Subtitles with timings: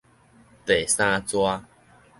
[0.65, 1.37] 第三逝